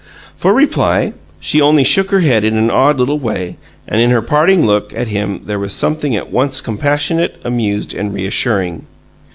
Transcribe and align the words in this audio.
For 0.35 0.51
reply 0.51 1.13
she 1.39 1.61
only 1.61 1.83
shook 1.83 2.09
her 2.09 2.21
head 2.21 2.43
in 2.43 2.57
an 2.57 2.71
odd 2.71 2.97
little 2.97 3.19
way, 3.19 3.57
and 3.87 4.01
in 4.01 4.09
her 4.09 4.23
parting 4.23 4.65
look 4.65 4.91
at 4.95 5.09
him 5.09 5.41
there 5.45 5.59
was 5.59 5.73
something 5.73 6.15
at 6.15 6.31
once 6.31 6.59
compassionate, 6.59 7.39
amused, 7.45 7.93
and 7.93 8.11
reassuring. 8.11 8.87